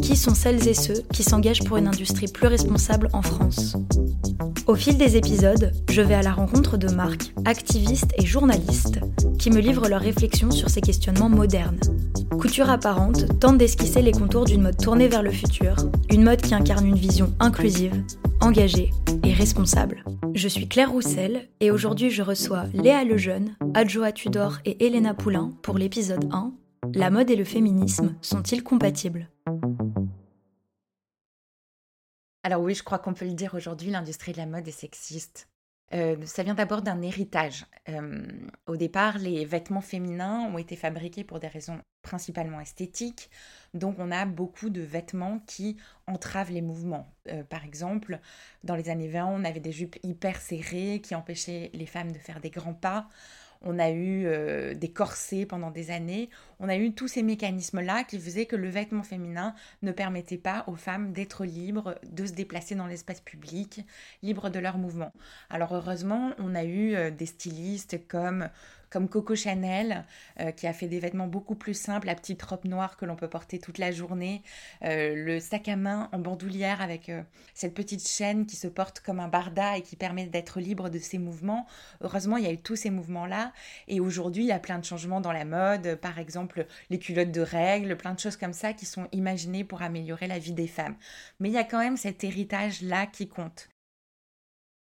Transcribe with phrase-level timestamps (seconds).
[0.00, 3.76] Qui sont celles et ceux qui s'engagent pour une industrie plus responsable en France
[4.66, 9.00] Au fil des épisodes, je vais à la rencontre de marques, activistes et journalistes
[9.38, 11.80] qui me livrent leurs réflexions sur ces questionnements modernes.
[12.38, 15.76] Couture apparente tente d'esquisser les contours d'une mode tournée vers le futur,
[16.10, 18.04] une mode qui incarne une vision inclusive,
[18.40, 18.90] engagée
[19.24, 20.04] et responsable.
[20.34, 25.50] Je suis Claire Roussel et aujourd'hui je reçois Léa Lejeune, Adjoa Tudor et Elena Poulain
[25.62, 26.52] pour l'épisode 1
[26.94, 29.28] La mode et le féminisme sont-ils compatibles?
[32.44, 35.48] Alors oui, je crois qu'on peut le dire aujourd'hui, l'industrie de la mode est sexiste.
[35.94, 37.66] Euh, ça vient d'abord d'un héritage.
[37.88, 38.26] Euh,
[38.66, 43.30] au départ, les vêtements féminins ont été fabriqués pour des raisons principalement esthétiques,
[43.74, 45.76] donc on a beaucoup de vêtements qui
[46.08, 47.06] entravent les mouvements.
[47.28, 48.18] Euh, par exemple,
[48.64, 52.18] dans les années 20, on avait des jupes hyper serrées qui empêchaient les femmes de
[52.18, 53.08] faire des grands pas
[53.64, 56.28] on a eu euh, des corsets pendant des années,
[56.60, 60.64] on a eu tous ces mécanismes-là qui faisaient que le vêtement féminin ne permettait pas
[60.66, 63.84] aux femmes d'être libres, de se déplacer dans l'espace public,
[64.22, 65.12] libres de leurs mouvements.
[65.50, 68.48] Alors heureusement, on a eu euh, des stylistes comme
[68.92, 70.04] comme Coco Chanel,
[70.38, 73.16] euh, qui a fait des vêtements beaucoup plus simples, la petite robe noire que l'on
[73.16, 74.42] peut porter toute la journée,
[74.84, 77.22] euh, le sac à main en bandoulière avec euh,
[77.54, 80.98] cette petite chaîne qui se porte comme un barda et qui permet d'être libre de
[80.98, 81.66] ses mouvements.
[82.02, 83.52] Heureusement, il y a eu tous ces mouvements-là.
[83.88, 87.32] Et aujourd'hui, il y a plein de changements dans la mode, par exemple les culottes
[87.32, 90.66] de règles, plein de choses comme ça qui sont imaginées pour améliorer la vie des
[90.66, 90.96] femmes.
[91.40, 93.70] Mais il y a quand même cet héritage-là qui compte.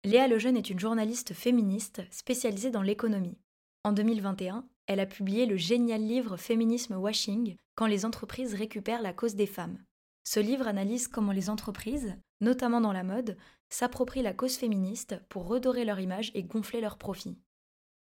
[0.03, 3.37] Léa Lejeune est une journaliste féministe spécialisée dans l'économie.
[3.83, 9.13] En 2021, elle a publié le génial livre Féminisme Washing, quand les entreprises récupèrent la
[9.13, 9.83] cause des femmes.
[10.23, 13.37] Ce livre analyse comment les entreprises, notamment dans la mode,
[13.69, 17.39] s'approprient la cause féministe pour redorer leur image et gonfler leurs profits.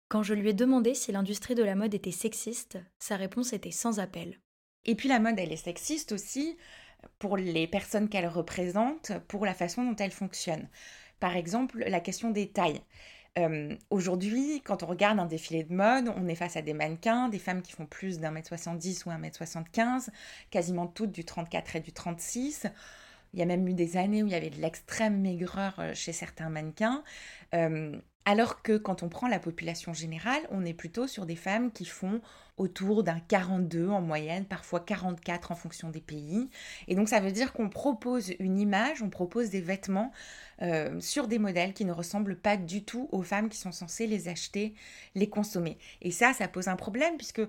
[0.07, 3.69] Quand je lui ai demandé si l'industrie de la mode était sexiste, sa réponse était
[3.69, 4.39] sans appel.
[4.85, 6.57] Et puis la mode, elle est sexiste aussi
[7.19, 10.67] pour les personnes qu'elle représente, pour la façon dont elle fonctionne.
[11.19, 12.81] Par exemple, la question des tailles.
[13.89, 17.39] Aujourd'hui, quand on regarde un défilé de mode, on est face à des mannequins, des
[17.39, 20.11] femmes qui font plus d'un mètre 70 ou un mètre 75,
[20.49, 22.67] quasiment toutes du 34 et du 36.
[23.33, 25.93] Il y a même eu des années où il y avait de l'extrême maigreur euh,
[25.93, 27.03] chez certains mannequins.
[28.25, 31.85] Alors que quand on prend la population générale, on est plutôt sur des femmes qui
[31.85, 32.21] font
[32.57, 36.49] autour d'un 42 en moyenne, parfois 44 en fonction des pays.
[36.87, 40.11] Et donc ça veut dire qu'on propose une image, on propose des vêtements
[40.61, 44.07] euh, sur des modèles qui ne ressemblent pas du tout aux femmes qui sont censées
[44.07, 44.75] les acheter,
[45.15, 45.77] les consommer.
[46.01, 47.41] Et ça, ça pose un problème puisque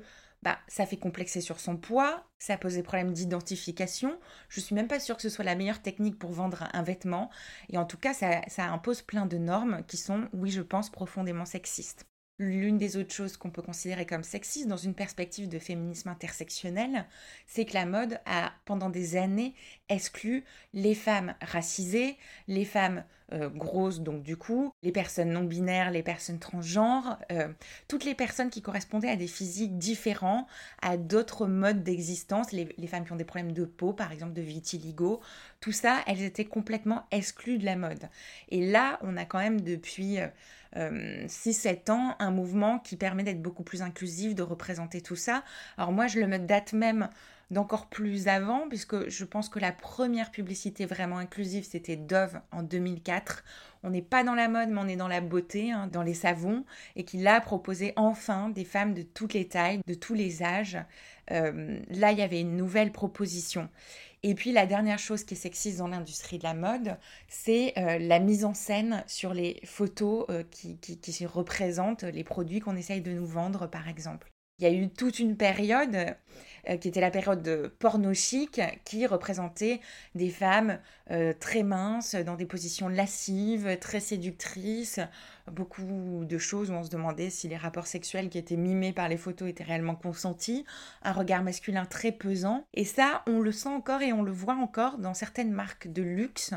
[0.42, 4.18] bah, ça fait complexer sur son poids, ça pose des problèmes d'identification.
[4.48, 7.30] Je suis même pas sûre que ce soit la meilleure technique pour vendre un vêtement.
[7.68, 10.90] Et en tout cas, ça, ça impose plein de normes qui sont, oui, je pense,
[10.90, 12.09] profondément sexistes.
[12.42, 17.04] L'une des autres choses qu'on peut considérer comme sexiste dans une perspective de féminisme intersectionnel,
[17.46, 19.54] c'est que la mode a pendant des années
[19.90, 22.16] exclu les femmes racisées,
[22.48, 27.48] les femmes euh, grosses donc du coup, les personnes non binaires, les personnes transgenres, euh,
[27.88, 30.46] toutes les personnes qui correspondaient à des physiques différents,
[30.80, 34.40] à d'autres modes d'existence, les, femmes qui ont des problèmes de peau par exemple, de
[34.40, 35.20] vitiligo,
[35.60, 38.08] tout ça, elles étaient complètement exclues de la mode.
[38.48, 40.20] Et là, on a quand même depuis...
[40.20, 40.28] Euh,
[40.76, 45.42] 6-7 euh, ans, un mouvement qui permet d'être beaucoup plus inclusif, de représenter tout ça.
[45.76, 47.08] Alors moi, je le me date même
[47.50, 52.62] d'encore plus avant, puisque je pense que la première publicité vraiment inclusive, c'était Dove en
[52.62, 53.44] 2004.
[53.82, 56.14] On n'est pas dans la mode, mais on est dans la beauté, hein, dans les
[56.14, 56.64] savons,
[56.96, 60.78] et qui l'a proposé enfin des femmes de toutes les tailles, de tous les âges.
[61.32, 63.68] Euh, là, il y avait une nouvelle proposition.
[64.22, 66.98] Et puis la dernière chose qui est sexiste dans l'industrie de la mode,
[67.28, 72.60] c'est euh, la mise en scène sur les photos euh, qui, qui, représentent les produits
[72.60, 74.29] qu'on essaye de nous vendre, par exemple.
[74.60, 75.96] Il y a eu toute une période
[76.68, 79.80] euh, qui était la période de porno chic qui représentait
[80.14, 80.78] des femmes
[81.40, 85.00] très minces, dans des positions lascives, très séductrices,
[85.50, 89.08] beaucoup de choses où on se demandait si les rapports sexuels qui étaient mimés par
[89.08, 90.64] les photos étaient réellement consentis,
[91.02, 92.64] un regard masculin très pesant.
[92.74, 96.02] Et ça, on le sent encore et on le voit encore dans certaines marques de
[96.02, 96.54] luxe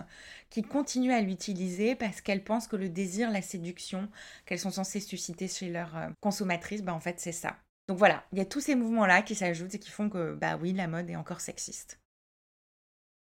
[0.49, 4.09] qui continuent à l'utiliser parce qu'elles pensent que le désir, la séduction
[4.45, 7.57] qu'elles sont censées susciter chez leurs euh, consommatrices, bah en fait c'est ça.
[7.87, 10.57] Donc voilà, il y a tous ces mouvements-là qui s'ajoutent et qui font que, bah
[10.57, 11.99] oui, la mode est encore sexiste.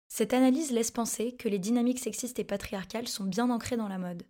[0.08, 3.98] Cette analyse laisse penser que les dynamiques sexistes et patriarcales sont bien ancrées dans la
[3.98, 4.24] mode.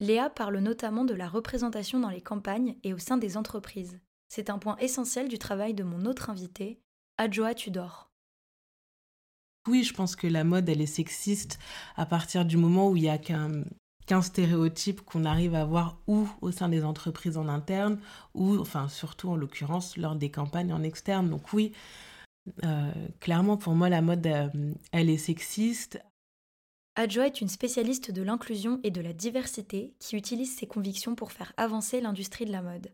[0.00, 4.00] Léa parle notamment de la représentation dans les campagnes et au sein des entreprises.
[4.28, 6.80] C'est un point essentiel du travail de mon autre invité,
[7.18, 8.10] Adjoa Tudor.
[9.68, 11.58] Oui, je pense que la mode, elle est sexiste
[11.96, 13.64] à partir du moment où il y a qu'un
[14.22, 17.98] stéréotype qu'on arrive à voir ou au sein des entreprises en interne,
[18.34, 21.28] ou, enfin, surtout en l'occurrence, lors des campagnes en externe.
[21.28, 21.72] Donc oui,
[22.64, 24.48] euh, clairement, pour moi, la mode, euh,
[24.92, 26.00] elle est sexiste.
[26.94, 31.32] Adjoa est une spécialiste de l'inclusion et de la diversité qui utilise ses convictions pour
[31.32, 32.92] faire avancer l'industrie de la mode.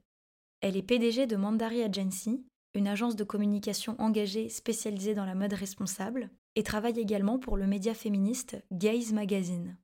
[0.61, 2.44] Elle est PDG de Mandari Agency,
[2.75, 7.67] une agence de communication engagée spécialisée dans la mode responsable, et travaille également pour le
[7.67, 9.76] média féministe Gaze Magazine.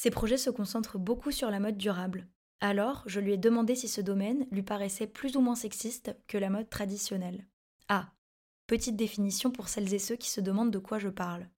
[0.00, 2.28] Ses projets se concentrent beaucoup sur la mode durable.
[2.60, 6.38] Alors, je lui ai demandé si ce domaine lui paraissait plus ou moins sexiste que
[6.38, 7.48] la mode traditionnelle.
[7.88, 8.12] Ah,
[8.68, 11.48] petite définition pour celles et ceux qui se demandent de quoi je parle.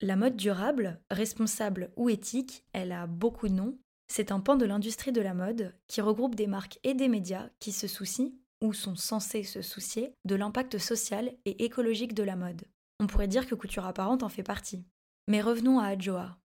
[0.00, 3.78] La mode durable, responsable ou éthique, elle a beaucoup de noms.
[4.08, 7.50] C'est un pan de l'industrie de la mode qui regroupe des marques et des médias
[7.58, 8.32] qui se soucient,
[8.62, 12.62] ou sont censés se soucier, de l'impact social et écologique de la mode.
[12.98, 14.86] On pourrait dire que Couture Apparente en fait partie.
[15.28, 16.39] Mais revenons à Adjoa.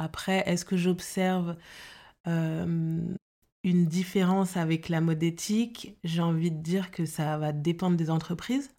[0.00, 1.56] Après, est-ce que j'observe
[2.26, 3.16] une
[3.64, 5.98] différence avec la mode éthique?
[6.04, 8.70] J'ai envie de dire que ça va dépendre des entreprises,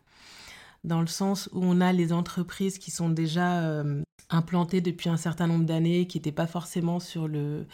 [0.83, 3.83] dans le sens où on a les entreprises qui sont déjà
[4.31, 7.67] implantées depuis un certain nombre d'années, qui n'étaient pas forcément sur le,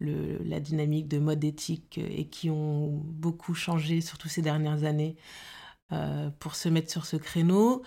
[0.00, 5.16] la dynamique de mode éthique et qui ont beaucoup changé, surtout ces dernières années.
[5.94, 7.82] Euh, pour se mettre sur ce créneau.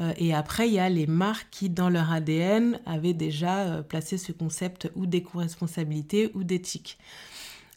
[0.00, 3.82] Euh, et après, il y a les marques qui, dans leur ADN, avaient déjà euh,
[3.82, 6.98] placé ce concept ou d'éco-responsabilité ou d'éthique.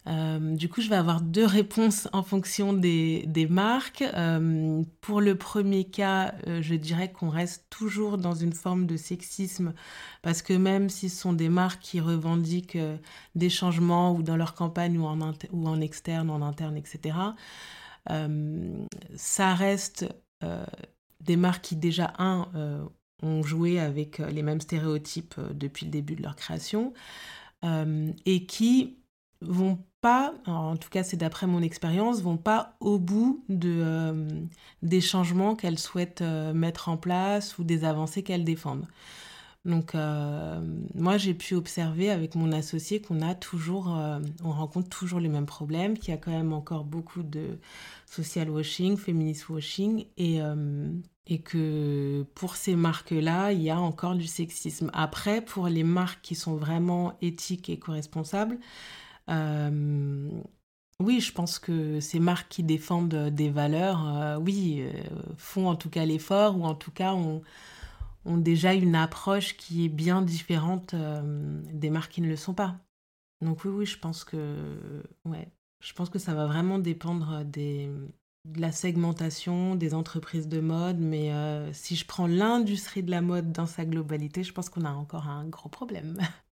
[0.06, 4.04] du coup, je vais avoir deux réponses en fonction des, marques.
[5.02, 9.74] pour le premier cas, je dirais qu'on reste toujours dans une forme de sexisme
[10.24, 12.80] parce que même si ce sont des marques qui revendiquent
[13.36, 17.14] des changements ou dans leur campagne ou en, ou en externe, en interne, etc.,
[18.08, 20.06] ça reste
[20.44, 20.66] euh,
[21.20, 22.84] des marques qui déjà, un, euh,
[23.22, 26.94] ont joué avec les mêmes stéréotypes depuis le début de leur création
[28.26, 28.98] et qui
[29.42, 34.26] vont pas, en tout cas c'est d'après mon expérience, vont pas au bout de,
[34.82, 38.88] des changements qu'elles souhaitent mettre en place ou des avancées qu'elles défendent.
[39.64, 40.60] Donc, euh,
[40.96, 45.30] moi, j'ai pu observer avec mon associé qu'on a toujours, euh, on rencontre toujours les
[45.30, 47.60] mêmes problèmes, qu'il y a quand même encore beaucoup de
[48.08, 50.92] social washing, feminist washing, et, euh,
[51.28, 54.90] et que pour ces marques-là, il y a encore du sexisme.
[54.94, 58.58] Après, pour les marques qui sont vraiment éthiques et co-responsables,
[61.00, 64.84] oui, je pense que ces marques qui défendent des valeurs, oui,
[65.38, 67.42] font en tout cas l'effort, ou en tout cas, on
[68.26, 72.54] ont déjà une approche qui est bien différente euh, des marques qui ne le sont
[72.54, 72.76] pas.
[73.42, 75.48] Donc oui, oui, je pense que, ouais,
[76.18, 77.90] ça va vraiment dépendre de
[78.58, 83.52] la segmentation des entreprises de mode, mais euh, si je prends l'industrie de la mode
[83.52, 86.18] dans sa globalité, je pense qu'on a encore un gros problème.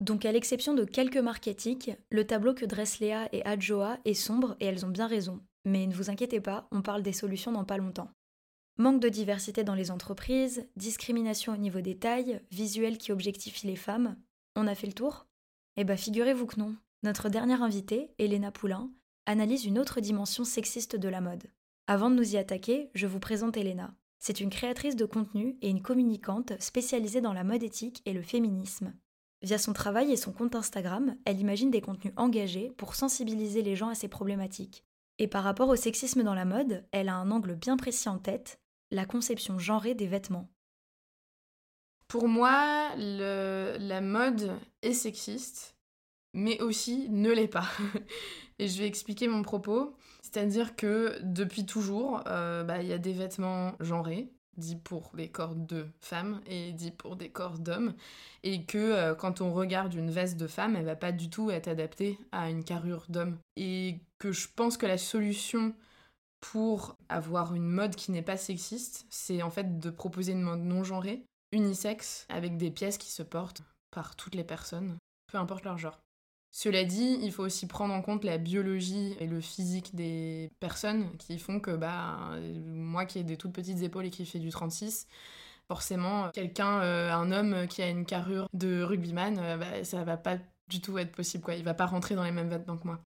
[0.00, 4.14] Donc à l'exception de quelques marques éthiques, le tableau que dressent Léa et Adjoa est
[4.14, 5.40] sombre et elles ont bien raison.
[5.66, 8.10] Mais ne vous inquiétez pas, on parle des solutions dans pas longtemps.
[8.80, 13.76] Manque de diversité dans les entreprises, discrimination au niveau des tailles, visuels qui objectifient les
[13.76, 14.16] femmes.
[14.56, 15.26] On a fait le tour?
[15.76, 16.74] Eh bien, figurez-vous que non.
[17.02, 18.90] Notre dernière invitée, Elena Poulain,
[19.26, 21.44] analyse une autre dimension sexiste de la mode.
[21.88, 23.94] Avant de nous y attaquer, je vous présente Elena.
[24.18, 28.22] C'est une créatrice de contenu et une communicante spécialisée dans la mode éthique et le
[28.22, 28.94] féminisme.
[29.42, 33.76] Via son travail et son compte Instagram, elle imagine des contenus engagés pour sensibiliser les
[33.76, 34.86] gens à ces problématiques.
[35.18, 38.18] Et par rapport au sexisme dans la mode, elle a un angle bien précis en
[38.18, 38.58] tête,
[38.90, 40.48] la conception genrée des vêtements
[42.08, 45.76] Pour moi, la mode est sexiste,
[46.34, 47.68] mais aussi ne l'est pas.
[48.58, 49.96] Et je vais expliquer mon propos.
[50.22, 55.28] C'est-à-dire que depuis toujours, euh, bah, il y a des vêtements genrés, dits pour des
[55.28, 57.94] corps de femmes et dits pour des corps d'hommes,
[58.42, 61.50] et que euh, quand on regarde une veste de femme, elle va pas du tout
[61.50, 63.38] être adaptée à une carrure d'homme.
[63.56, 65.74] Et que je pense que la solution
[66.40, 70.60] pour avoir une mode qui n'est pas sexiste, c'est en fait de proposer une mode
[70.60, 74.96] non genrée, unisexe, avec des pièces qui se portent par toutes les personnes,
[75.30, 75.98] peu importe leur genre.
[76.52, 81.16] Cela dit, il faut aussi prendre en compte la biologie et le physique des personnes
[81.18, 82.18] qui font que, bah,
[82.64, 85.06] moi qui ai des toutes petites épaules et qui fais du 36,
[85.68, 90.16] forcément, quelqu'un, euh, un homme qui a une carrure de rugbyman, euh, bah, ça va
[90.16, 90.38] pas
[90.68, 91.54] du tout être possible, quoi.
[91.54, 93.00] Il va pas rentrer dans les mêmes vêtements que moi.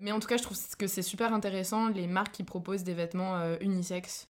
[0.00, 2.94] Mais en tout cas, je trouve que c'est super intéressant les marques qui proposent des
[2.94, 4.30] vêtements euh, unisexes.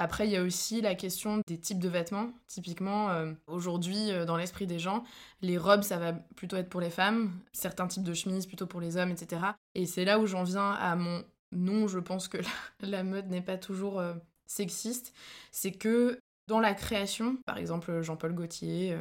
[0.00, 2.30] Après, il y a aussi la question des types de vêtements.
[2.46, 5.02] Typiquement, euh, aujourd'hui, euh, dans l'esprit des gens,
[5.42, 8.80] les robes, ça va plutôt être pour les femmes, certains types de chemises plutôt pour
[8.80, 9.42] les hommes, etc.
[9.74, 12.38] Et c'est là où j'en viens à mon non, je pense que
[12.80, 14.14] la, mode n'est pas toujours euh,
[14.46, 15.12] sexiste.
[15.50, 18.96] C'est que dans la création, par exemple Jean-Paul Gaultier,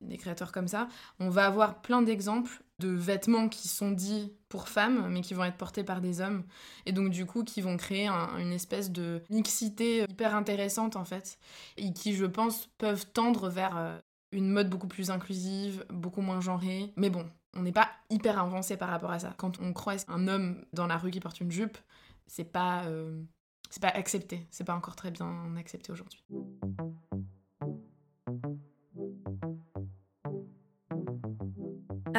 [0.00, 4.68] des créateurs comme ça, on va avoir plein d'exemples de vêtements qui sont dits pour
[4.68, 6.42] femmes, mais qui vont être portés par des hommes.
[6.86, 11.38] Et donc, du coup, qui vont créer une espèce de mixité hyper intéressante, en fait.
[11.76, 13.98] Et qui, je pense, peuvent tendre vers euh,
[14.32, 16.92] une mode beaucoup plus inclusive, beaucoup moins genrée.
[16.96, 19.34] Mais bon, on n'est pas hyper avancé par rapport à ça.
[19.36, 21.78] Quand on croise un homme dans la rue qui porte une jupe,
[22.26, 23.22] c'est pas, euh,
[23.70, 24.46] c'est pas accepté.
[24.50, 26.24] C'est pas encore très bien accepté aujourd'hui.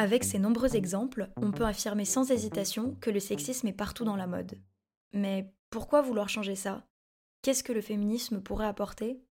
[0.02, 4.16] Avec ces nombreux exemples, on peut affirmer sans hésitation que le sexisme est partout dans
[4.16, 4.58] la mode.
[5.12, 6.84] Mais pourquoi vouloir changer ça?
[7.40, 9.22] Qu'est-ce que le féminisme pourrait apporter?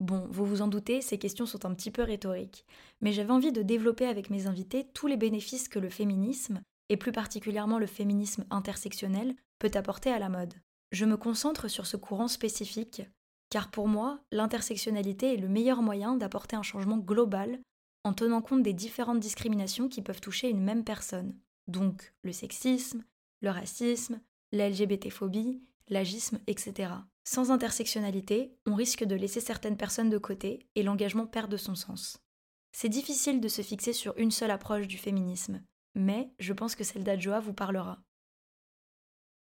[0.00, 2.66] Bon, vous vous en doutez, ces questions sont un petit peu rhétoriques,
[3.00, 6.96] mais j'avais envie de développer avec mes invités tous les bénéfices que le féminisme, et
[6.96, 10.54] plus particulièrement le féminisme intersectionnel, peut apporter à la mode.
[10.90, 13.02] Je me concentre sur ce courant spécifique,
[13.48, 17.60] car pour moi, l'intersectionnalité est le meilleur moyen d'apporter un changement global
[18.06, 21.34] en tenant compte des différentes discriminations qui peuvent toucher une même personne,
[21.66, 23.02] donc le sexisme,
[23.40, 24.20] le racisme,
[24.52, 26.92] la LGBT-phobie, l'agisme, etc.
[27.24, 31.74] Sans intersectionnalité, on risque de laisser certaines personnes de côté et l'engagement perd de son
[31.74, 32.22] sens.
[32.70, 35.60] C'est difficile de se fixer sur une seule approche du féminisme,
[35.96, 37.98] mais je pense que celle d'Adjoa vous parlera.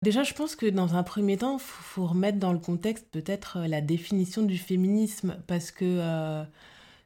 [0.01, 3.57] Déjà, je pense que dans un premier temps, il faut, remettre dans le contexte peut-être
[3.57, 6.43] euh, la définition du féminisme, parce que euh,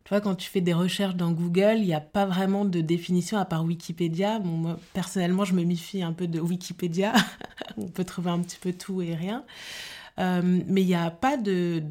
[0.03, 2.81] tu vois, quand tu fais des recherches dans Google, il n'y a pas vraiment de
[2.81, 4.39] définition à part Wikipédia.
[4.39, 7.13] Moi, personnellement, je me méfie un peu de Wikipédia.
[7.77, 9.45] On peut trouver un petit peu tout et rien.
[10.19, 11.81] Euh, mais il n'y a pas de,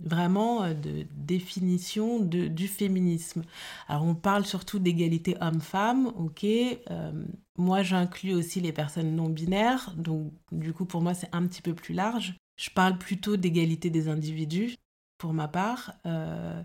[0.00, 3.44] vraiment de définition du féminisme.
[3.86, 6.44] Alors on parle surtout d'égalité homme-femme, ok.
[6.44, 7.12] Euh,
[7.56, 11.62] moi j'inclus aussi les personnes non binaires, donc du coup pour moi c'est un petit
[11.62, 12.36] peu plus large.
[12.56, 14.74] Je parle plutôt d'égalité des individus
[15.18, 15.92] pour ma part.
[16.06, 16.62] Euh,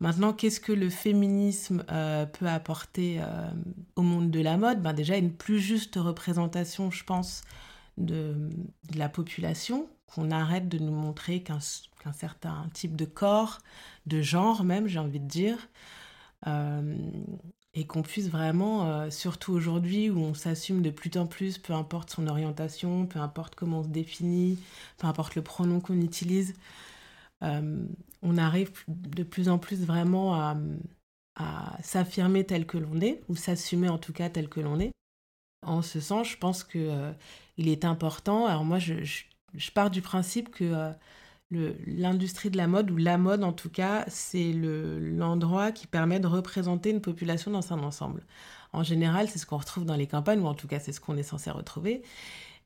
[0.00, 3.50] maintenant, qu'est-ce que le féminisme euh, peut apporter euh,
[3.96, 4.82] au monde de la mode?
[4.82, 7.42] Ben Déjà, une plus juste représentation, je pense,
[7.96, 8.50] de,
[8.94, 11.58] la population, qu'on arrête de nous montrer qu'un
[12.12, 13.58] certain type de corps,
[14.06, 15.68] de genre même, j'ai envie de dire,
[17.74, 22.10] et qu'on puisse vraiment, surtout aujourd'hui où on s'assume de plus en plus, peu importe
[22.10, 24.58] son orientation, peu importe comment on se définit,
[24.98, 26.54] peu importe le pronom qu'on utilise,
[27.40, 30.56] on arrive de plus en plus vraiment à,
[31.82, 34.92] s'affirmer tel que l'on est, ou s'assumer en tout cas tel que l'on est.
[35.62, 37.12] En ce sens, je pense qu'il euh,
[37.58, 38.46] est important.
[38.46, 39.04] Alors moi, je,
[39.74, 44.04] pars du principe que euh, l'industrie de la mode, ou la mode en tout cas,
[44.08, 48.22] c'est l'endroit qui permet de représenter une population dans un ensemble.
[48.72, 51.00] En général, c'est ce qu'on retrouve dans les campagnes, ou en tout cas, c'est ce
[51.00, 52.02] qu'on est censé retrouver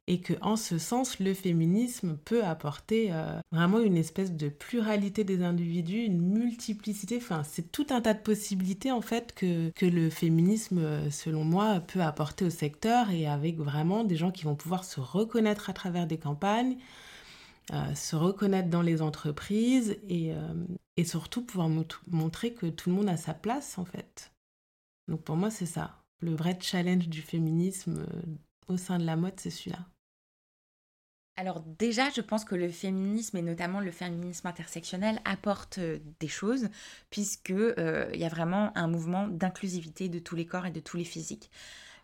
[0.06, 5.24] et que en ce sens le féminisme peut apporter euh, vraiment une espèce de pluralité
[5.24, 9.86] des individus, une multiplicité, enfin c'est tout un tas de possibilités en fait que, que
[9.86, 14.44] le féminisme euh, selon moi peut apporter au secteur et avec vraiment des gens qui
[14.44, 16.76] vont pouvoir se reconnaître à travers des campagnes,
[17.72, 20.32] euh, se reconnaître dans les entreprises et,
[21.04, 21.70] surtout pouvoir
[22.08, 24.32] montrer que tout le monde a sa place en fait.
[25.08, 28.04] Donc pour moi c'est ça, le vrai challenge du féminisme
[28.70, 29.80] au sein de la mode c'est celui-là.
[31.36, 36.28] Alors déjà, je pense que le féminisme et notamment le féminisme intersectionnel apporte euh, des
[36.28, 36.68] choses
[37.08, 40.80] puisque euh, il y a vraiment un mouvement d'inclusivité de tous les corps et de
[40.80, 41.50] tous les physiques.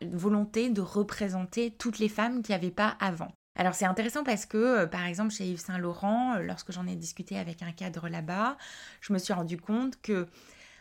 [0.01, 3.31] Une volonté de représenter toutes les femmes qui n'y avait pas avant.
[3.57, 6.97] Alors c'est intéressant parce que, euh, par exemple, chez Yves Saint Laurent, lorsque j'en ai
[6.97, 8.57] discuté avec un cadre là-bas,
[9.03, 10.27] je me suis rendu compte que,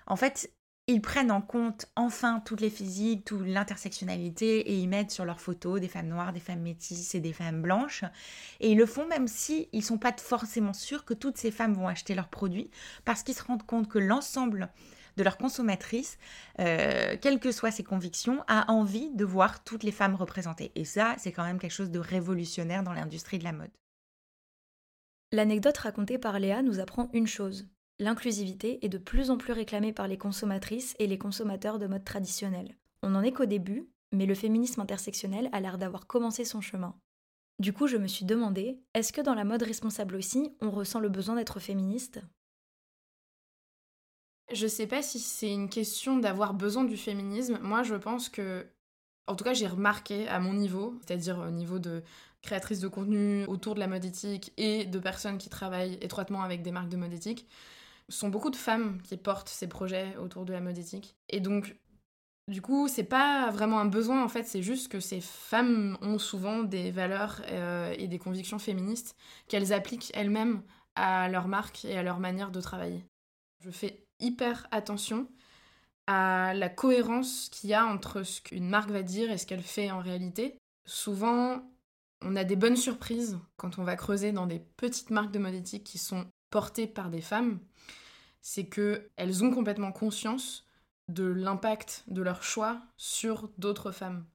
[0.07, 0.49] en fait,
[0.87, 5.41] ils prennent en compte enfin toutes les physiques, toute l'intersectionnalité et ils mettent sur leurs
[5.41, 8.03] photos des femmes noires, des femmes métisses et des femmes blanches.
[8.59, 11.73] Et ils le font même si ils sont pas forcément sûrs que toutes ces femmes
[11.73, 12.69] vont acheter leurs produits
[13.03, 14.69] parce qu'ils se rendent compte que l'ensemble
[15.17, 16.19] de leurs consommatrices,
[16.59, 20.71] euh, quelles que soient ses convictions, a envie de voir toutes les femmes représentées.
[20.75, 23.71] Et ça, c'est quand même quelque chose de révolutionnaire dans l'industrie de la mode.
[25.31, 27.65] L'anecdote racontée par Léa nous apprend une chose
[27.97, 32.03] L'inclusivité est de plus en plus réclamée par les consommatrices et les consommateurs de mode
[32.03, 32.75] traditionnelle.
[33.03, 36.93] On n'en est qu'au début, mais le féminisme intersectionnel a l'air d'avoir commencé son chemin.
[37.59, 40.99] Du coup, je me suis demandé, est-ce que dans la mode responsable aussi, on ressent
[40.99, 42.19] le besoin d'être féministe?
[44.51, 47.59] Je sais pas si c'est une question d'avoir besoin du féminisme.
[47.61, 48.67] Moi, je pense que,
[49.27, 52.03] en tout cas, j'ai remarqué à mon niveau, c'est-à-dire au niveau de
[52.41, 56.61] créatrices de contenu autour de la mode éthique et de personnes qui travaillent étroitement avec
[56.61, 57.47] des marques de mode éthique,
[58.09, 61.15] sont beaucoup de femmes qui portent ces projets autour de la mode éthique.
[61.29, 61.75] Et donc,
[62.47, 66.19] du coup, c'est pas vraiment un besoin en fait, c'est juste que ces femmes ont
[66.19, 69.15] souvent des valeurs euh, et des convictions féministes
[69.47, 70.61] qu'elles appliquent elles-mêmes
[70.95, 73.03] à leur marque et à leur manière de travailler.
[73.63, 75.27] Je fais hyper attention
[76.05, 79.63] à la cohérence qu'il y a entre ce qu'une marque va dire et ce qu'elle
[79.63, 80.55] fait en réalité.
[80.85, 81.63] Souvent,
[82.21, 85.55] on a des bonnes surprises quand on va creuser dans des petites marques de mode
[85.55, 87.59] éthique qui sont portées par des femmes.
[88.41, 90.67] C'est qu'elles ont complètement conscience
[91.07, 94.25] de l'impact de leur choix sur d'autres femmes.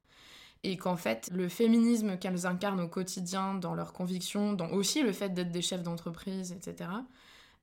[0.62, 5.12] Et qu'en fait, le féminisme qu'elles incarnent au quotidien, dans leurs convictions, dans aussi le
[5.12, 6.90] fait d'être des chefs d'entreprise, etc.,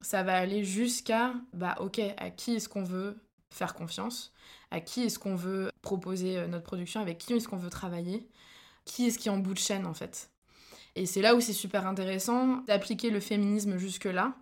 [0.01, 4.33] ça va aller jusqu'à, bah ok, à qui est-ce qu'on veut faire confiance?
[4.71, 7.01] À qui est-ce qu'on veut proposer euh, notre production?
[7.01, 8.27] Avec qui est-ce qu'on veut travailler?
[8.85, 10.31] Qui est-ce qui est en bout de chaîne en fait?
[10.97, 14.33] Et c'est là où c'est super intéressant d'appliquer le féminisme jusque-là,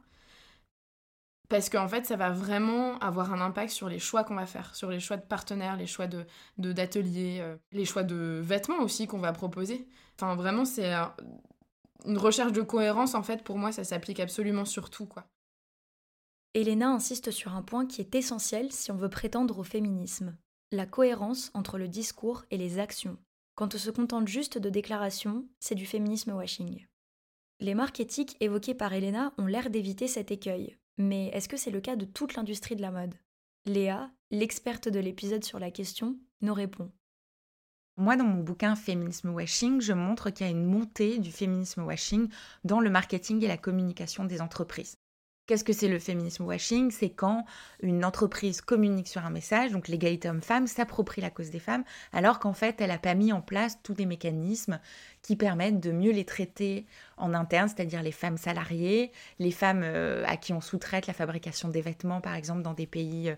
[1.50, 4.74] parce qu'en fait, ça va vraiment avoir un impact sur les choix qu'on va faire,
[4.74, 6.25] sur les choix de partenaires, les choix de
[6.57, 9.85] d'ateliers, euh, les choix de vêtements aussi qu'on va proposer.
[10.15, 10.93] Enfin, vraiment, c'est
[12.05, 15.27] une recherche de cohérence, en fait, pour moi, ça s'applique absolument sur tout, quoi.
[16.53, 20.38] Elena insiste sur un point qui est essentiel si on veut prétendre au féminisme
[20.71, 23.17] la cohérence entre le discours et les actions.
[23.55, 26.85] Quand on se contente juste de déclarations, c'est du féminisme washing.
[27.62, 31.71] Les marques éthiques évoquées par Elena ont l'air d'éviter cet écueil, mais est-ce que c'est
[31.71, 33.15] le cas de toute l'industrie de la mode?
[33.65, 36.91] Léa, l'experte de l'épisode sur la question, nous répond.
[37.95, 41.83] Moi, dans mon bouquin Féminisme Washing, je montre qu'il y a une montée du féminisme
[41.83, 42.27] washing
[42.65, 44.97] dans le marketing et la communication des entreprises.
[45.47, 46.89] Qu'est-ce que c'est le féminisme washing?
[46.89, 47.45] C'est quand
[47.83, 51.83] une entreprise communique sur un message, donc l'égalité homme-femme, s'approprie la cause des femmes,
[52.13, 54.79] alors qu'en fait, elle n'a pas mis en place tous les mécanismes
[55.21, 56.87] qui permettent de mieux les traiter
[57.17, 61.69] en interne, c'est-à-dire les femmes salariées, les femmes euh, à qui on sous-traite la fabrication
[61.69, 63.35] des vêtements, par exemple, dans des pays euh,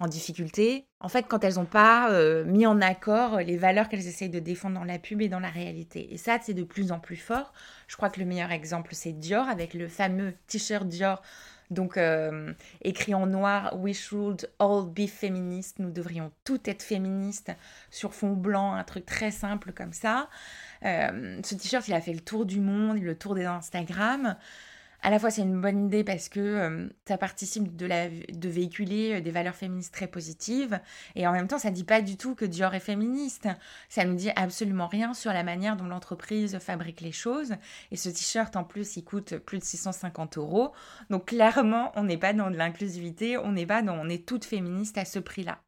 [0.00, 0.86] en difficulté.
[1.00, 4.38] En fait, quand elles n'ont pas euh, mis en accord les valeurs qu'elles essayent de
[4.38, 6.12] défendre dans la pub et dans la réalité.
[6.12, 7.52] Et ça, c'est de plus en plus fort.
[7.88, 11.22] Je crois que le meilleur exemple, c'est Dior, avec le fameux t-shirt Dior
[11.70, 15.78] donc, euh, écrit en noir, We should all be feminists.
[15.78, 17.52] Nous devrions toutes être féministes
[17.90, 20.28] sur fond blanc, un truc très simple comme ça.
[20.84, 24.36] Euh, ce t-shirt, il a fait le tour du monde, le tour des Instagram
[25.02, 29.20] à la fois c'est une bonne idée parce que euh, ça participe de, véhiculer euh,
[29.20, 30.80] des valeurs féministes très positives
[31.14, 33.48] et en même temps ça ne dit pas du tout que Dior est féministe.
[33.88, 37.54] Ça ne dit absolument rien sur la manière dont l'entreprise fabrique les choses
[37.90, 40.72] et ce t-shirt en plus il coûte plus de 650 euros.
[41.10, 44.44] Donc clairement on n'est pas dans de l'inclusivité, on n'est pas dans on est toutes
[44.44, 45.58] féministes à ce prix-là.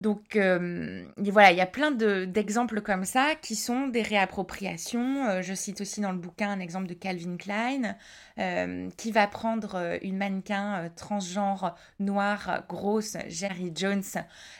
[0.00, 5.28] Donc euh, voilà, il y a plein d'exemples comme ça qui sont des réappropriations.
[5.28, 7.96] Euh, je cite aussi dans le bouquin un exemple de Calvin Klein
[8.38, 14.02] euh, qui va prendre une mannequin transgenre noire grosse, Jerry Jones,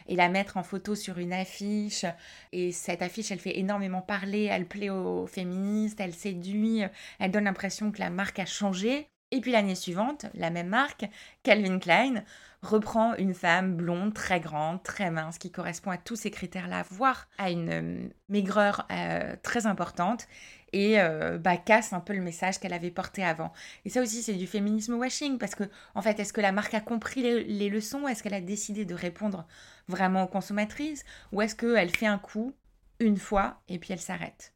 [0.08, 2.04] et la mettre en photo sur une affiche.
[2.52, 6.82] Et cette affiche, elle fait énormément parler, elle plaît aux féministes, elle séduit,
[7.18, 9.08] elle donne l'impression que la marque a changé.
[9.32, 11.08] Et puis l'année suivante, la même marque,
[11.44, 12.24] Calvin Klein,
[12.62, 17.28] reprend une femme blonde, très grande, très mince, qui correspond à tous ces critères-là, voire
[17.38, 20.26] à une euh, maigreur euh, très importante,
[20.72, 23.52] et euh, bah, casse un peu le message qu'elle avait porté avant.
[23.84, 26.74] Et ça aussi, c'est du féminisme washing, parce que, en fait, est-ce que la marque
[26.74, 28.06] a compris les, les leçons?
[28.06, 29.46] Est-ce qu'elle a décidé de répondre
[29.88, 31.04] vraiment aux consommatrices?
[31.32, 32.54] Ou est-ce qu'elle fait un coup,
[32.98, 34.54] une fois, et puis elle s'arrête?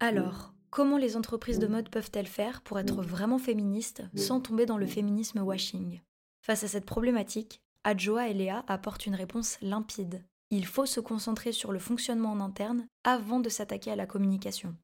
[0.00, 4.78] Alors, comment les entreprises de mode peuvent-elles faire pour être vraiment féministes sans tomber dans
[4.78, 6.00] le féminisme washing?
[6.40, 10.24] Face à cette problématique, Adjoa et Léa apportent une réponse limpide.
[10.50, 14.74] Il faut se concentrer sur le fonctionnement en interne avant de s'attaquer à la communication.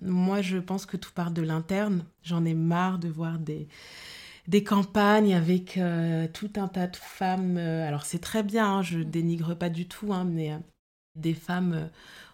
[0.00, 2.04] Moi, je pense que tout part de l'interne.
[2.22, 3.66] J'en ai marre de voir des,
[4.46, 7.56] des campagnes avec euh, tout un tas de femmes.
[7.56, 10.58] Euh, alors c'est très bien, hein, je dénigre pas du tout, hein, mais euh,
[11.16, 11.88] des femmes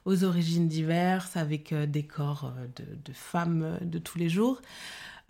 [0.04, 4.60] aux origines diverses, avec des corps de, femmes de tous les jours.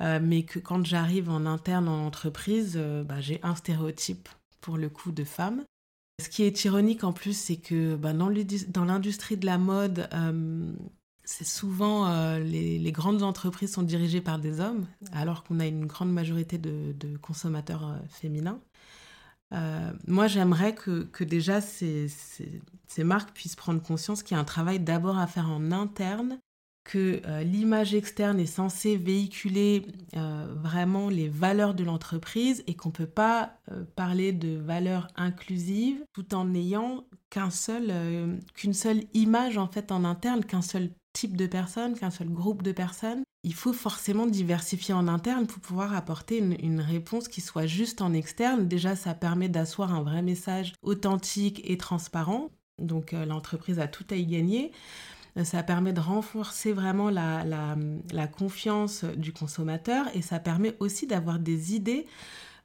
[0.00, 4.28] mais que quand j'arrive en interne en entreprise, bah, j'ai un stéréotype
[4.60, 5.62] pour le coup de femme.
[6.22, 10.08] Ce qui est ironique en plus, c'est que bah, dans l'industrie de la mode,
[11.24, 15.86] c'est souvent euh, les, grandes entreprises sont dirigées par des hommes, alors qu'on a une
[15.86, 18.60] grande majorité de, consommateurs euh, féminins.
[19.52, 22.08] Euh, moi, j'aimerais que, déjà ces,
[22.98, 26.38] marques puissent prendre conscience qu'il y a un travail d'abord à faire en interne
[26.84, 29.86] que euh, l'image externe est censée véhiculer
[30.16, 33.56] euh, vraiment les valeurs de l'entreprise et qu'on ne peut pas
[33.94, 37.04] parler de valeurs inclusives tout en n'ayant
[37.50, 42.28] seul, qu'une seule image en fait en interne, qu'un seul type de personne, qu'un seul
[42.28, 43.22] groupe de personnes.
[43.44, 48.12] Il faut forcément diversifier en interne pour pouvoir apporter une, réponse qui soit juste en
[48.12, 48.68] externe.
[48.68, 52.50] Déjà, ça permet d'asseoir un vrai message authentique et transparent.
[52.78, 54.72] Donc l'entreprise a tout à y gagner.
[55.36, 57.44] Euh, ça permet de renforcer vraiment la,
[58.12, 62.06] la, confiance du consommateur et ça permet aussi d'avoir des idées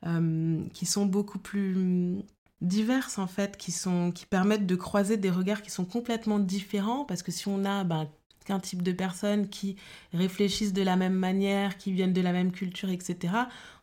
[0.06, 2.24] euh, qui sont beaucoup plus
[2.62, 7.06] diverses en fait, qui, sont, qui permettent de croiser des regards qui sont complètement différents
[7.06, 8.10] parce que si on a ben,
[8.48, 9.76] qu'un type de personnes qui
[10.14, 13.34] réfléchissent de la même manière, qui viennent de la même culture, etc.,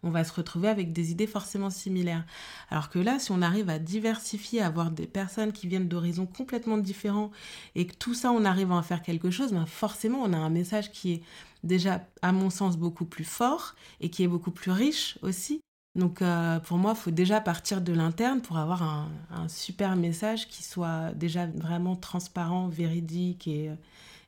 [0.03, 2.25] on va se retrouver avec des idées forcément similaires.
[2.71, 6.27] Alors que là, si on arrive à diversifier, à avoir des personnes qui viennent d'horizons
[6.27, 7.31] complètement différents
[7.75, 10.39] et que tout ça, on arrive à en faire quelque chose, ben forcément, on a
[10.39, 11.23] un message qui est
[11.63, 15.61] déjà, à mon sens, beaucoup plus fort et qui est beaucoup plus riche aussi.
[15.95, 19.95] Donc euh, pour moi, il faut déjà partir de l'interne pour avoir un, un, super
[19.95, 23.71] message qui soit déjà vraiment transparent, véridique et,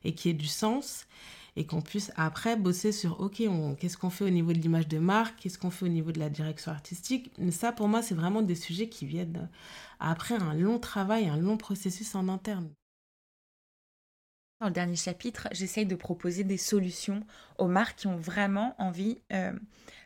[0.07, 1.05] et qui ait du sens
[1.55, 3.43] et qu'on puisse après bosser sur ok
[3.79, 6.19] qu'est-ce qu'on fait au niveau de l'image de marque qu'est-ce qu'on fait au niveau de
[6.19, 9.49] la direction artistique mais ça pour moi c'est vraiment des sujets qui viennent
[9.99, 12.69] après un long travail un long processus en interne
[14.59, 17.23] dans le dernier chapitre, j'essaye de proposer des solutions
[17.59, 19.53] aux marques qui ont vraiment envie euh,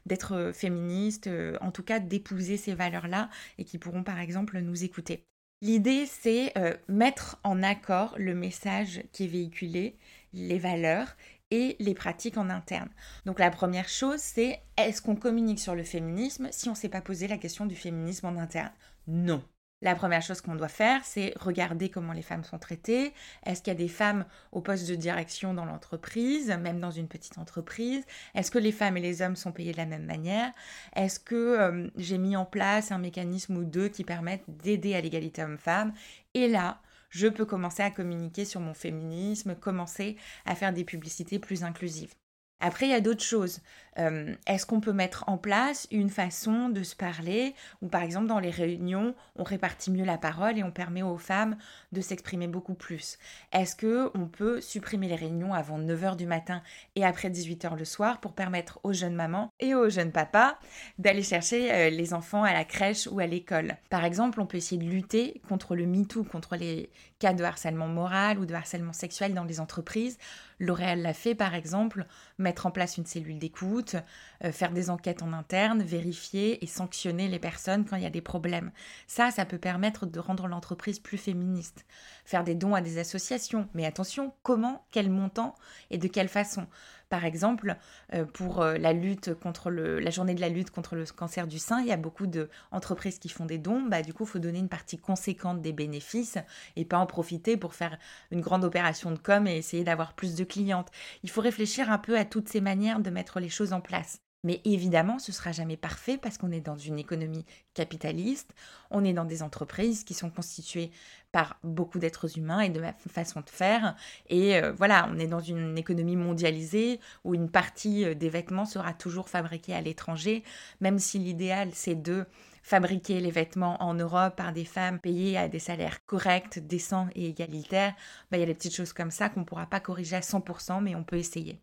[0.06, 4.84] d'être féministes, euh, en tout cas d'épouser ces valeurs-là, et qui pourront par exemple nous
[4.84, 5.24] écouter.
[5.62, 9.96] L'idée, c'est euh, mettre en accord le message qui est véhiculé,
[10.34, 11.16] les valeurs
[11.52, 12.90] et les pratiques en interne.
[13.26, 16.90] Donc la première chose, c'est est-ce qu'on communique sur le féminisme si on ne s'est
[16.90, 18.72] pas posé la question du féminisme en interne?
[19.08, 19.44] Non.
[19.84, 23.14] La première chose qu'on doit faire, c'est regarder comment les femmes sont traitées.
[23.46, 27.08] Est-ce qu'il y a des femmes au poste de direction dans l'entreprise, même dans une
[27.08, 28.06] petite entreprise?
[28.36, 30.52] Est-ce que les femmes et les hommes sont payés de la même manière?
[30.96, 35.02] Est-ce que euh, j'ai mis en place un mécanisme ou deux qui permettent d'aider à
[35.02, 35.94] l'égalité homme-femme?
[36.36, 40.16] Et là, je peux commencer à communiquer sur mon féminisme, commencer
[40.46, 42.14] à faire des publicités plus inclusives.
[42.62, 43.60] Après, il y a d'autres choses.
[44.00, 48.28] Euh, est-ce qu'on peut mettre en place une façon de se parler où, par exemple,
[48.28, 51.58] dans les réunions, on répartit mieux la parole et on permet aux femmes
[51.92, 53.18] de s'exprimer beaucoup plus?
[53.52, 56.62] Est-ce qu'on peut supprimer les réunions avant 9h du matin
[56.96, 60.58] et après 18h le soir pour permettre aux jeunes mamans et aux jeunes papas
[60.98, 63.76] d'aller chercher euh, les enfants à la crèche ou à l'école?
[63.90, 67.88] Par exemple, on peut essayer de lutter contre le MeToo, contre les cas de harcèlement
[67.88, 70.18] moral ou de harcèlement sexuel dans les entreprises.
[70.62, 72.06] L'Oréal l'a fait, par exemple,
[72.38, 73.96] mettre en place une cellule d'écoute,
[74.44, 78.12] euh, faire des enquêtes en interne, vérifier et sanctionner les personnes quand il y a
[78.12, 78.72] des problèmes.
[79.08, 81.84] Ça, ça peut permettre de rendre l'entreprise plus féministe.
[82.26, 83.68] Faire des dons à des associations.
[83.74, 85.56] Mais attention, comment, quel montant
[85.90, 86.68] et de quelle façon?
[87.12, 87.76] Par exemple,
[88.14, 91.46] euh, pour euh, la lutte contre le, la journée de la lutte contre le cancer
[91.46, 93.84] du sein, il y a beaucoup d'entreprises qui font des dons.
[93.84, 96.38] Bah, du coup, il faut donner une partie conséquente des bénéfices
[96.78, 97.98] et pas en profiter pour faire
[98.32, 100.88] une grande opération de com et essayer d'avoir plus de clientes.
[101.24, 104.22] Il faut réfléchir un peu à toutes ces manières de mettre les choses en place.
[104.44, 108.54] Mais évidemment, ce sera jamais parfait parce qu'on est dans une économie capitaliste,
[108.90, 110.92] on est dans des entreprises qui sont constituées
[111.32, 113.96] par beaucoup d'êtres humains et de façon de faire.
[114.30, 118.66] Et euh, voilà, on est dans une économie mondialisée où une partie euh, des vêtements
[118.66, 120.44] sera toujours fabriquée à l'étranger,
[120.82, 122.26] même si l'idéal c'est de
[122.64, 127.28] fabriquer les vêtements en Europe par des femmes payées à des salaires corrects, décents et
[127.28, 127.94] égalitaires.
[128.30, 130.22] Bah, il y a des petites choses comme ça qu'on ne pourra pas corriger à
[130.22, 131.62] 100%, mais on peut essayer.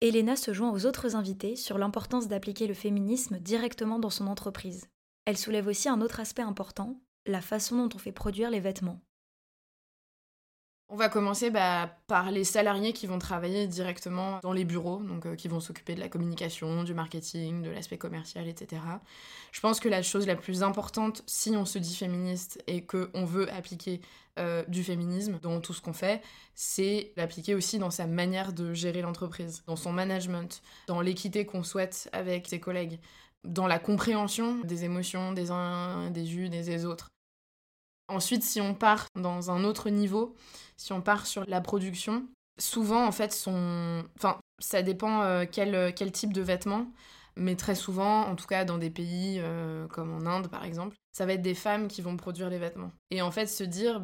[0.00, 4.86] Elena se joint aux autres invités sur l'importance d'appliquer le féminisme directement dans son entreprise.
[5.24, 9.00] Elle soulève aussi un autre aspect important, la façon dont on fait produire les vêtements.
[10.90, 15.26] On va commencer bah, par les salariés qui vont travailler directement dans les bureaux, donc
[15.26, 18.80] euh, qui vont s'occuper de la communication, du marketing, de l'aspect commercial, etc.
[19.52, 23.26] Je pense que la chose la plus importante, si on se dit féministe et qu'on
[23.26, 24.00] veut appliquer
[24.38, 26.22] euh, du féminisme dans tout ce qu'on fait,
[26.54, 31.64] c'est l'appliquer aussi dans sa manière de gérer l'entreprise, dans son management, dans l'équité qu'on
[31.64, 32.98] souhaite avec ses collègues,
[33.44, 37.10] dans la compréhension des émotions des uns, des et des autres.
[38.08, 40.34] Ensuite, si on part dans un autre niveau,
[40.76, 42.26] si on part sur la production,
[42.58, 44.04] souvent, en fait, son...
[44.16, 46.86] enfin, ça dépend euh, quel, quel type de vêtements,
[47.36, 50.96] mais très souvent, en tout cas dans des pays euh, comme en Inde, par exemple,
[51.12, 52.92] ça va être des femmes qui vont produire les vêtements.
[53.10, 54.02] Et en fait, se dire,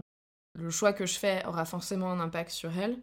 [0.59, 2.99] le choix que je fais aura forcément un impact sur elles.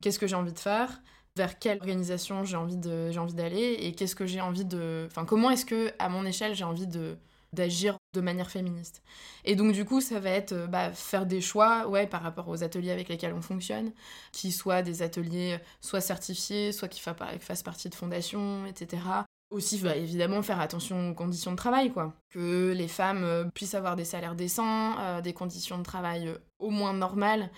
[0.00, 1.02] Qu'est-ce que j'ai envie de faire?
[1.36, 3.76] Vers quelle organisation j'ai envie de j'ai envie d'aller?
[3.80, 6.86] Et qu'est-ce que j'ai envie de enfin comment est-ce que à mon échelle j'ai envie
[6.86, 7.16] de
[7.52, 9.02] d'agir de manière féministe.
[9.44, 12.48] Et donc du coup, ça va être euh, bah, faire des choix ouais, par rapport
[12.48, 13.92] aux ateliers avec lesquels on fonctionne,
[14.32, 19.02] qui soient des ateliers euh, soit certifiés, soit qui fassent partie de fondations, etc.
[19.50, 22.14] Aussi, bah, évidemment, faire attention aux conditions de travail, quoi.
[22.30, 26.92] Que les femmes euh, puissent avoir des salaires décents, des conditions de travail au moins
[26.92, 27.50] normales,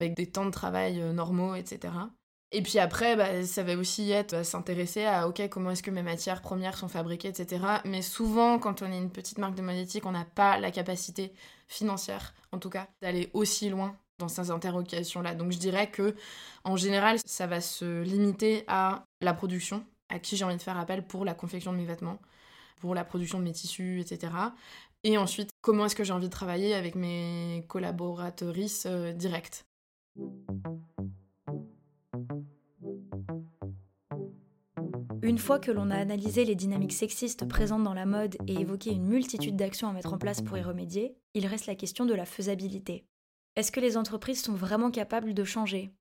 [0.00, 1.92] avec des temps de travail normaux, etc.
[2.54, 5.90] Et puis après, bah, ça va aussi être bah, s'intéresser à ok comment est-ce que
[5.90, 7.64] mes matières premières sont fabriquées, etc.
[7.86, 10.70] Mais souvent, quand on est une petite marque de mode éthique, on n'a pas la
[10.70, 11.32] capacité
[11.66, 15.34] financière, en tout cas, d'aller aussi loin dans ces interrogations-là.
[15.34, 16.14] Donc je dirais que
[16.64, 20.78] en général, ça va se limiter à la production, à qui j'ai envie de faire
[20.78, 22.20] appel pour la confection de mes vêtements,
[22.80, 24.30] pour la production de mes tissus, etc.
[25.04, 29.64] Et ensuite, comment est-ce que j'ai envie de travailler avec mes collaboratrices euh, directes.
[35.22, 38.90] Une fois que l'on a analysé les dynamiques sexistes présentes dans la mode et évoqué
[38.90, 42.14] une multitude d'actions à mettre en place pour y remédier, il reste la question de
[42.14, 43.06] la faisabilité.
[43.54, 45.94] Est-ce que les entreprises sont vraiment capables de changer?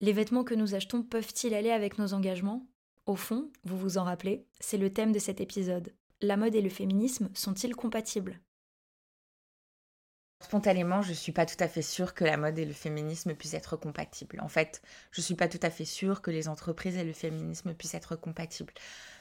[0.00, 2.64] Les vêtements que nous achetons peuvent-ils aller avec nos engagements?
[3.06, 5.92] Au fond, vous vous en rappelez, c'est le thème de cet épisode.
[6.20, 8.40] La mode et le féminisme sont-ils compatibles?
[10.44, 13.34] Spontanément, je ne suis pas tout à fait sûre que la mode et le féminisme
[13.34, 14.40] puissent être compatibles.
[14.42, 17.14] En fait, je ne suis pas tout à fait sûre que les entreprises et le
[17.14, 18.74] féminisme puissent être compatibles.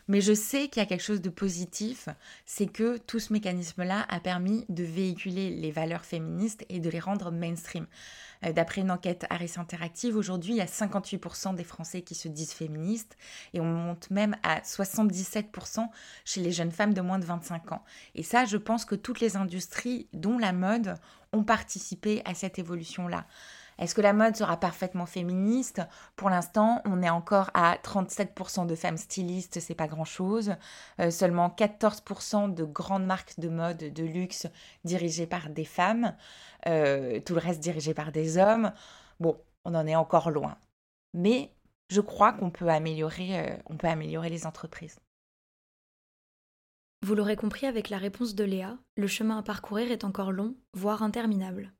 [0.10, 2.10] Mais je sais qu'il y a quelque chose de positif,
[2.46, 7.00] c'est que tout ce mécanisme-là a permis de véhiculer les valeurs féministes et de les
[7.00, 7.88] rendre mainstream.
[8.46, 12.28] Euh, d'après une enquête Harris Interactive, aujourd'hui, il y a 58% des Français qui se
[12.28, 13.16] disent féministes
[13.54, 15.88] et on monte même à 77%
[16.26, 17.84] chez les jeunes femmes de moins de 25 ans.
[18.16, 20.96] Et ça, je pense que toutes les industries, dont la mode,
[21.32, 23.26] ont participé à cette évolution-là.
[23.80, 25.82] Est-ce que la mode sera parfaitement féministe?
[26.16, 30.56] Pour l'instant, on est encore à 37% de femmes stylistes, c'est pas grand-chose.
[31.00, 34.48] Euh, seulement 14% de grandes marques de mode de luxe
[34.84, 36.16] dirigées par des femmes.
[36.68, 38.72] Euh, tout le reste dirigé par des hommes.
[39.20, 40.58] Bon, on en est encore loin.
[41.14, 41.52] Mais
[41.90, 45.00] je crois qu'on peut améliorer, euh, on peut améliorer les entreprises.
[47.04, 50.56] Vous l'aurez compris avec la réponse de Léa, le chemin à parcourir est encore long,
[50.74, 51.74] voire interminable.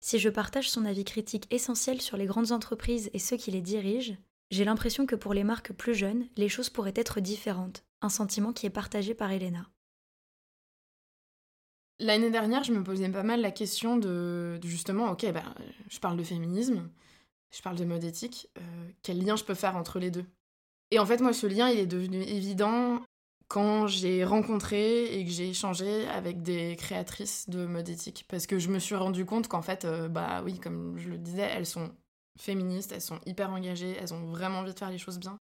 [0.00, 3.60] Si je partage son avis critique essentiel sur les grandes entreprises et ceux qui les
[3.60, 4.16] dirigent,
[4.50, 8.54] j'ai l'impression que pour les marques plus jeunes, les choses pourraient être différentes, un sentiment
[8.54, 9.68] qui est partagé par Elena.
[11.98, 15.54] L'année dernière, je me posais pas mal la question de, justement, ok, ben,
[15.90, 16.88] je parle de féminisme,
[17.50, 20.24] je parle de mode éthique, euh, quel lien je peux faire entre les deux?
[20.90, 23.02] Et en fait, moi, ce lien, il est devenu évident
[23.50, 28.24] quand j'ai rencontré et que j'ai échangé avec des créatrices de mode éthique.
[28.28, 31.18] Parce que je me suis rendu compte qu'en fait, euh, bah oui, comme je le
[31.18, 31.90] disais, elles sont
[32.38, 35.36] féministes, elles sont hyper engagées, elles ont vraiment envie de faire les choses bien.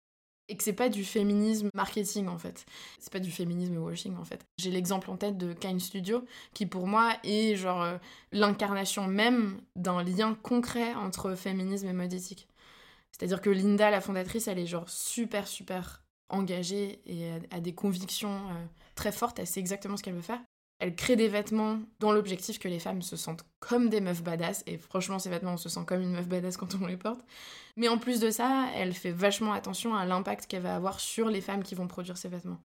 [0.48, 2.64] Et que c'est pas du féminisme marketing en fait.
[2.98, 4.46] C'est pas du féminisme washing en fait.
[4.56, 7.98] J'ai l'exemple en tête de Kind Studio qui pour moi est genre euh,
[8.32, 12.48] l'incarnation même d'un lien concret entre féminisme et mode éthique.
[13.12, 18.36] C'est-à-dire que Linda, la fondatrice, elle est genre super super engagée et a, des convictions
[18.50, 18.64] euh,
[18.94, 20.40] très fortes, elle sait exactement ce qu'elle veut faire.
[20.78, 24.62] Elle crée des vêtements dans l'objectif que les femmes se sentent comme des meufs badass,
[24.66, 27.20] et franchement, ces vêtements, on se sent comme une meuf badass quand on les porte.
[27.76, 31.28] Mais en plus de ça, elle fait vachement attention à l'impact qu'elle va avoir sur
[31.28, 32.60] les femmes qui vont produire ces vêtements.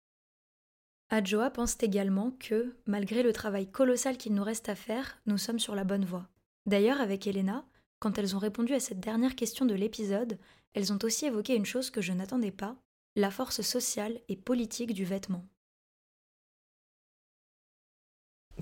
[1.11, 5.59] Adjoa pense également que, malgré le travail colossal qu'il nous reste à faire, nous sommes
[5.59, 6.29] sur la bonne voie.
[6.67, 7.65] D'ailleurs, avec Elena,
[7.99, 10.39] quand elles ont répondu à cette dernière question de l'épisode,
[10.75, 12.77] elles ont aussi évoqué une chose que je n'attendais pas,
[13.19, 15.45] la force sociale et politique du vêtement.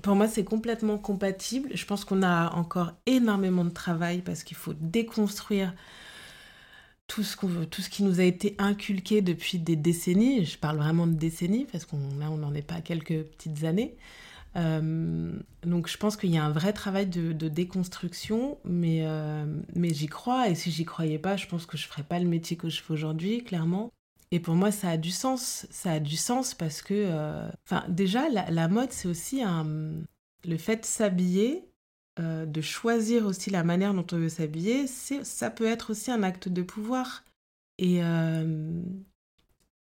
[0.01, 1.69] Pour moi, c'est complètement compatible.
[1.73, 5.73] Je pense qu'on a encore énormément de travail parce qu'il faut déconstruire
[7.07, 10.45] tout ce, tout ce qui nous a été inculqué depuis des décennies.
[10.45, 13.95] Je parle vraiment de décennies parce qu'on on n'en est pas à quelques petites années.
[14.55, 19.93] Euh, donc je pense qu'il y a un vrai travail de, déconstruction, mais, euh, mais
[19.93, 20.49] j'y crois.
[20.49, 22.81] Et si j'y croyais pas, je pense que je ferais pas le métier que je
[22.81, 23.91] fais aujourd'hui, clairement.
[24.31, 25.67] Et pour moi, ça a du sens.
[25.69, 29.65] Ça a du sens parce que, euh, enfin, déjà, la, mode, c'est aussi un,
[30.45, 31.63] le fait de s'habiller,
[32.19, 36.23] euh, de choisir aussi la manière dont on veut s'habiller, ça peut être aussi un
[36.23, 37.23] acte de pouvoir.
[37.77, 38.81] Et euh,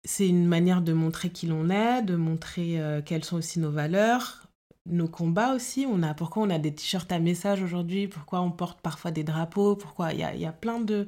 [0.03, 4.47] c'est une manière de montrer qui l'on est, de montrer quelles sont aussi nos valeurs,
[4.85, 5.85] nos combats aussi.
[5.89, 9.23] On a, pourquoi on a des t-shirts à message aujourd'hui, pourquoi on porte parfois des
[9.23, 10.11] drapeaux, pourquoi?
[10.11, 11.05] Il y a, y a plein de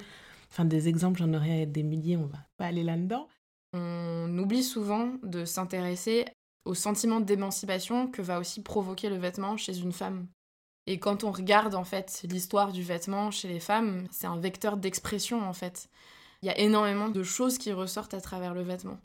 [0.55, 3.27] Enfin, des exemples, j'en aurais des milliers, on va pas aller là-dedans.
[3.73, 6.23] On oublie souvent de s'intéresser
[6.63, 10.27] au sentiment d'émancipation que va aussi provoquer le vêtement chez une femme.
[10.87, 14.77] Et quand on regarde en fait l'histoire du vêtement chez les femmes, c'est un vecteur
[14.77, 15.89] d'expression en fait.
[16.41, 19.01] Il y a énormément de choses qui ressortent à travers le vêtement.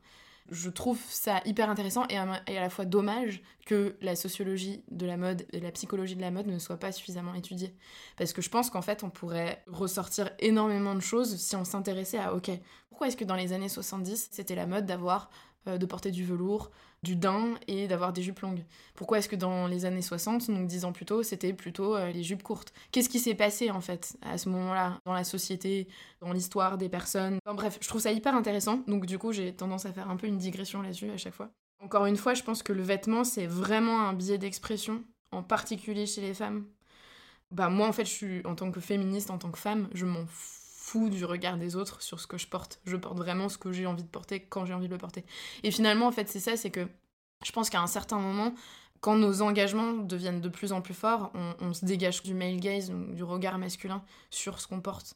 [0.50, 5.16] Je trouve ça hyper intéressant et à, la fois dommage que la sociologie de la
[5.16, 7.74] mode et la psychologie de la mode ne soient pas suffisamment étudiées.
[8.16, 12.18] Parce que je pense qu'en fait, on pourrait ressortir énormément de choses si on s'intéressait
[12.18, 12.50] à, ok,
[12.88, 15.30] pourquoi est-ce que dans les années 70, c'était la mode d'avoir
[15.68, 16.70] euh, de porter du velours,
[17.02, 18.64] du daim et d'avoir des jupes longues.
[18.94, 22.10] Pourquoi est-ce que dans les années 60, donc dix ans plus tôt, c'était plutôt euh,
[22.10, 22.72] les jupes courtes?
[22.92, 25.88] Qu'est-ce qui s'est passé en fait à ce moment-là dans la société,
[26.20, 27.38] dans l'histoire des personnes?
[27.46, 30.26] Bref, je trouve ça hyper intéressant, donc du coup j'ai tendance à faire un peu
[30.26, 31.50] une digression là-dessus à chaque fois.
[31.82, 36.06] Encore une fois, je pense que le vêtement c'est vraiment un biais d'expression, en particulier
[36.06, 36.66] chez les femmes.
[37.50, 40.04] Bah moi en fait je suis en tant que féministe, en tant que femme, je
[40.04, 40.59] m'en fous
[40.98, 42.80] du regard des autres sur ce que je porte.
[42.84, 45.24] Je porte vraiment ce que j'ai envie de porter quand j'ai envie de le porter.
[45.62, 46.86] Et finalement, en fait, c'est ça, c'est que
[47.44, 48.54] je pense qu'à un certain moment,
[49.00, 52.90] quand nos engagements deviennent de plus en plus forts, on, se dégage du male gaze,
[52.90, 55.14] du regard masculin sur ce qu'on porte.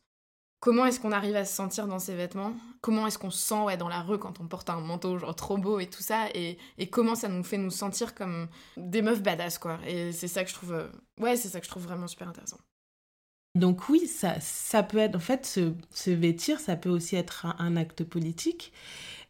[0.61, 2.55] Comment est-ce qu'on arrive à se sentir dans ces vêtements?
[2.81, 5.37] Comment est-ce qu'on se sent ouais, dans la rue quand on porte un manteau genre
[5.37, 6.29] trop beau et tout ça?
[6.33, 9.79] Et, et comment ça nous fait nous sentir comme des meufs badass quoi?
[9.87, 10.89] Et c'est ça que je trouve euh,
[11.21, 12.57] ouais c'est ça que je trouve vraiment super intéressant.
[13.55, 17.77] Donc oui, ça, ça peut être, en fait, se, vêtir, ça peut aussi être un,
[17.77, 18.73] acte politique.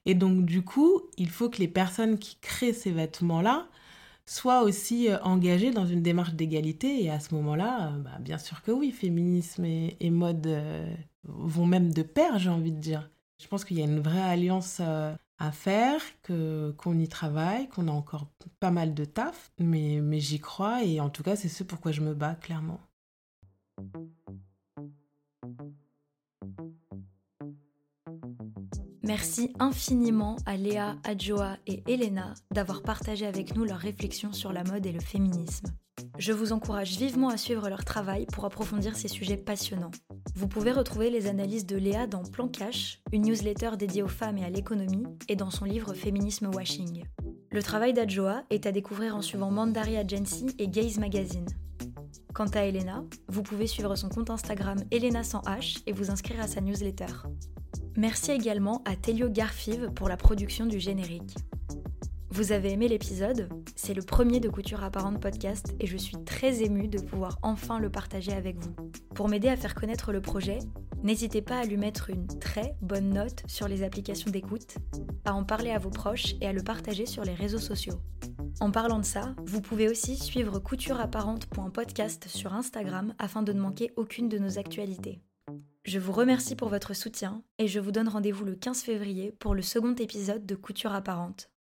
[0.07, 3.69] Et donc du coup, il faut que les personnes qui créent ces vêtements-là
[4.27, 7.05] soient aussi euh, engagées dans une démarche d'égalité.
[7.05, 11.67] Et à ce moment-là, euh, bah, bien sûr que oui, féminisme et, mode euh, vont
[11.67, 13.11] même de pair, j'ai envie de dire.
[13.43, 14.81] Je pense qu'il y a une vraie alliance
[15.39, 18.29] à faire, que qu'on y travaille, qu'on a encore
[18.61, 21.93] pas mal de taf, mais, mais j'y crois et en tout cas c'est ce pourquoi
[21.93, 22.81] je me bats clairement.
[29.07, 34.65] Merci infiniment à Léa, Adjoa et Elena d'avoir partagé avec nous leurs réflexions sur la
[34.65, 35.67] mode et le féminisme.
[36.19, 39.91] Je vous encourage vivement à suivre leur travail pour approfondir ces sujets passionnants.
[40.35, 44.39] Vous pouvez retrouver les analyses de Léa dans Plan Cash, une newsletter dédiée aux femmes
[44.39, 47.05] et à l'économie, et dans son livre Féminisme Washing.
[47.51, 51.47] Le travail d'Adjoa est à découvrir en suivant Mandari Agency et Gaze Magazine.
[52.35, 56.41] Quant à Elena, vous pouvez suivre son compte Instagram Elena sans H et vous inscrire
[56.41, 57.07] à sa newsletter.
[57.97, 61.37] Merci également à Telio Garfive pour la production du générique.
[62.35, 63.49] Vous avez aimé l'épisode?
[63.77, 67.79] C'est le premier de Couture Apparente podcast et je suis très émue de pouvoir enfin
[67.79, 68.75] le partager avec vous.
[69.15, 70.59] Pour m'aider à faire connaître le projet,
[71.05, 74.79] n'hésitez pas à lui mettre une très bonne note sur les applications d'écoute,
[75.25, 78.01] à en parler à vos proches et à le partager sur les réseaux sociaux.
[78.59, 83.93] En parlant de ça, vous pouvez aussi suivre coutureapparente.podcast sur Instagram afin de ne manquer
[83.95, 85.21] aucune de nos actualités.
[85.85, 89.55] Je vous remercie pour votre soutien et je vous donne rendez-vous le 15 février pour
[89.55, 91.54] le second épisode de Couture apparente.